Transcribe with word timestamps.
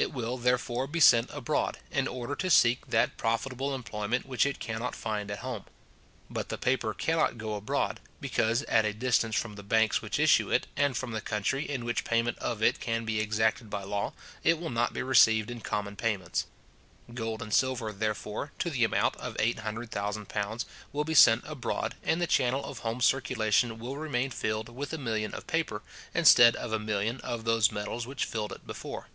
It 0.00 0.12
will, 0.12 0.38
therefore, 0.38 0.86
be 0.86 1.00
sent 1.00 1.28
abroad, 1.32 1.78
in 1.90 2.06
order 2.06 2.36
to 2.36 2.50
seek 2.50 2.86
that 2.86 3.16
profitable 3.16 3.74
employment 3.74 4.26
which 4.26 4.46
it 4.46 4.60
cannot 4.60 4.94
find 4.94 5.28
at 5.28 5.40
home. 5.40 5.64
But 6.30 6.50
the 6.50 6.56
paper 6.56 6.94
cannot 6.94 7.36
go 7.36 7.56
abroad; 7.56 7.98
because 8.20 8.62
at 8.68 8.84
a 8.84 8.94
distance 8.94 9.34
from 9.34 9.56
the 9.56 9.64
banks 9.64 10.00
which 10.00 10.20
issue 10.20 10.52
it, 10.52 10.68
and 10.76 10.96
from 10.96 11.10
the 11.10 11.20
country 11.20 11.68
in 11.68 11.84
which 11.84 12.04
payment 12.04 12.38
of 12.38 12.62
it 12.62 12.78
can 12.78 13.04
be 13.04 13.18
exacted 13.18 13.70
by 13.70 13.82
law, 13.82 14.12
it 14.44 14.60
will 14.60 14.70
not 14.70 14.92
be 14.92 15.02
received 15.02 15.50
in 15.50 15.62
common 15.62 15.96
payments. 15.96 16.46
Gold 17.12 17.42
and 17.42 17.52
silver, 17.52 17.92
therefore, 17.92 18.52
to 18.60 18.70
the 18.70 18.84
amount 18.84 19.16
of 19.16 19.34
eight 19.40 19.58
hundred 19.58 19.90
thousand 19.90 20.28
pounds, 20.28 20.64
will 20.92 21.04
be 21.04 21.12
sent 21.12 21.42
abroad, 21.44 21.96
and 22.04 22.22
the 22.22 22.28
channel 22.28 22.64
of 22.64 22.78
home 22.78 23.00
circulation 23.00 23.80
will 23.80 23.96
remain 23.96 24.30
filled 24.30 24.68
with 24.68 24.92
a 24.92 24.96
million 24.96 25.34
of 25.34 25.48
paper 25.48 25.82
instead 26.14 26.54
of 26.54 26.72
a 26.72 26.78
million 26.78 27.20
of 27.22 27.42
those 27.42 27.72
metals 27.72 28.06
which 28.06 28.26
filled 28.26 28.52
it 28.52 28.64
before. 28.64 29.08